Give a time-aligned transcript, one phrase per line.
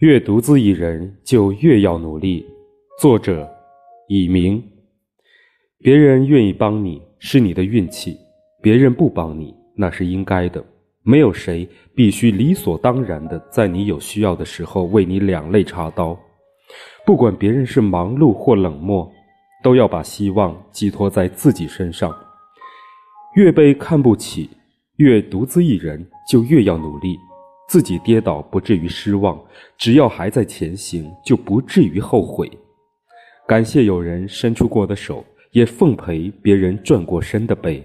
[0.00, 2.44] 越独自一人，就越要努力。
[3.00, 3.48] 作者：
[4.08, 4.62] 以明。
[5.78, 8.14] 别人愿意帮你是你的运气，
[8.60, 10.62] 别人不帮你那是应该的。
[11.02, 16.18] 没有谁必须理所当然的在你有需要的时候为你两肋插刀。
[17.06, 19.10] 不管别人是忙碌或冷漠，
[19.62, 22.14] 都要把希望寄托在自己身上。
[23.34, 24.50] 越被看不起，
[24.96, 27.16] 越独自一人，就越要努力。
[27.68, 29.40] 自己跌倒不至于失望，
[29.76, 32.50] 只要还在前行，就不至于后悔。
[33.46, 37.84] 感谢有人伸出过的手，也奉陪别人转过身的背。